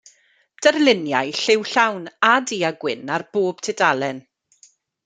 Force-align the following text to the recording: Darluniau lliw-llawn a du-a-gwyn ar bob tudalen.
Darluniau 0.65 1.29
lliw-llawn 1.41 2.03
a 2.31 2.33
du-a-gwyn 2.47 3.13
ar 3.19 3.29
bob 3.33 3.65
tudalen. 3.65 4.27